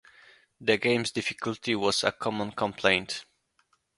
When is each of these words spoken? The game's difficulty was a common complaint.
The 0.59 0.77
game's 0.77 1.11
difficulty 1.11 1.75
was 1.75 2.03
a 2.03 2.11
common 2.11 2.53
complaint. 2.53 3.23